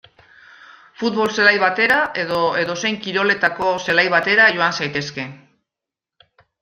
[1.01, 5.27] Futbol zelai batera edo edozein kiroletako zelai batera joan zaitezke.